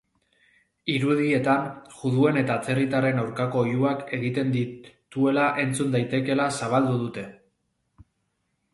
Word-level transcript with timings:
Irudietan 0.93 1.67
juduen 1.97 2.39
eta 2.41 2.55
atzerritarren 2.61 3.23
aurkako 3.25 3.63
oihuak 3.67 4.03
egiten 4.19 4.57
dituela 4.59 5.47
entzun 5.67 5.97
daitekeela 5.99 6.53
zabaldu 6.61 7.01
dute. 7.07 7.31